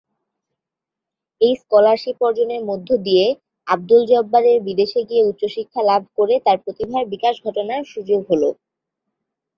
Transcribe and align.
এই 1.41 1.53
স্কলারশিপ 1.61 2.17
অর্জনের 2.27 2.61
মধ্য 2.69 2.89
দিয়ে 3.05 3.25
আবদুল 3.67 4.01
জব্বারের 4.11 4.57
বিদেশে 4.67 5.01
গিয়ে 5.09 5.27
উচ্চশিক্ষা 5.29 5.81
লাভ 5.89 6.01
করে 6.17 6.35
তার 6.45 6.57
প্রতিভার 6.63 7.03
বিকাশ 7.13 7.35
ঘটানোর 7.45 7.83
সুযোগ 7.93 8.21
এলো। 8.29 8.49